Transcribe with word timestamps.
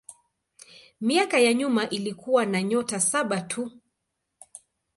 Miaka 1.01 1.39
ya 1.39 1.53
nyuma 1.53 1.89
ilikuwa 1.89 2.45
na 2.45 2.63
nyota 2.63 2.99
saba 2.99 3.41
tu. 3.41 3.71